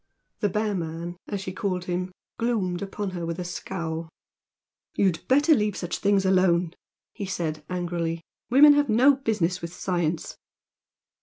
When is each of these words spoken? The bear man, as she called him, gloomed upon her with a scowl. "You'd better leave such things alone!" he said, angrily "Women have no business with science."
The 0.39 0.49
bear 0.49 0.73
man, 0.73 1.15
as 1.27 1.41
she 1.41 1.51
called 1.51 1.83
him, 1.85 2.11
gloomed 2.39 2.81
upon 2.81 3.11
her 3.11 3.23
with 3.23 3.37
a 3.37 3.43
scowl. 3.43 4.09
"You'd 4.95 5.19
better 5.27 5.53
leave 5.53 5.77
such 5.77 5.99
things 5.99 6.25
alone!" 6.25 6.73
he 7.13 7.27
said, 7.27 7.63
angrily 7.69 8.21
"Women 8.49 8.73
have 8.73 8.89
no 8.89 9.17
business 9.17 9.61
with 9.61 9.71
science." 9.75 10.37